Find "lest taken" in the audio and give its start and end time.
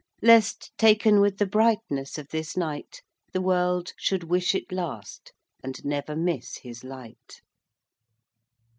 0.23-1.19